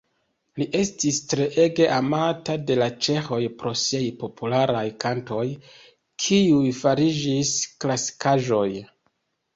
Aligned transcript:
Li 0.59 0.65
estis 0.77 1.17
treege 1.33 1.85
amata 1.97 2.55
de 2.71 2.77
la 2.79 2.87
ĉeĥoj 3.07 3.39
pro 3.59 3.75
siaj 3.83 4.09
popularaj 4.23 4.83
kantoj, 5.05 5.45
kiuj 6.25 6.75
fariĝis 6.81 7.53
klasikaĵoj. 7.85 8.69